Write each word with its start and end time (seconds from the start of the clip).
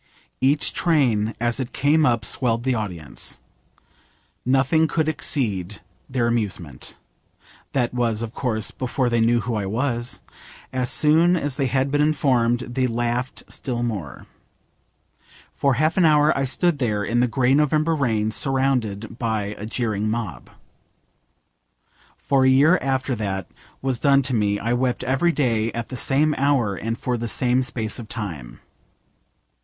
Each 0.41 0.73
train 0.73 1.35
as 1.39 1.59
it 1.59 1.73
came 1.73 2.07
up 2.07 2.25
swelled 2.25 2.63
the 2.63 2.73
audience. 2.73 3.39
Nothing 4.43 4.87
could 4.87 5.07
exceed 5.07 5.79
their 6.09 6.25
amusement. 6.25 6.95
That 7.73 7.93
was, 7.93 8.23
of 8.23 8.33
course, 8.33 8.71
before 8.71 9.09
they 9.11 9.21
knew 9.21 9.41
who 9.41 9.53
I 9.53 9.67
was. 9.67 10.21
As 10.73 10.89
soon 10.89 11.35
as 11.35 11.55
they 11.57 11.67
had 11.67 11.91
been 11.91 12.01
informed 12.01 12.61
they 12.61 12.87
laughed 12.87 13.43
still 13.47 13.83
more. 13.83 14.25
For 15.53 15.75
half 15.75 15.97
an 15.97 16.05
hour 16.05 16.35
I 16.35 16.45
stood 16.45 16.79
there 16.79 17.03
in 17.03 17.19
the 17.19 17.27
grey 17.27 17.53
November 17.53 17.93
rain 17.95 18.31
surrounded 18.31 19.19
by 19.19 19.53
a 19.55 19.67
jeering 19.67 20.09
mob. 20.09 20.49
For 22.17 22.43
a 22.43 22.49
year 22.49 22.79
after 22.81 23.13
that 23.17 23.47
was 23.83 23.99
done 23.99 24.23
to 24.23 24.33
me 24.33 24.57
I 24.57 24.73
wept 24.73 25.03
every 25.03 25.31
day 25.31 25.71
at 25.73 25.89
the 25.89 25.95
same 25.95 26.33
hour 26.39 26.73
and 26.73 26.97
for 26.97 27.19
the 27.19 27.27
same 27.27 27.61
space 27.61 27.99
of 27.99 28.09
time. 28.09 28.61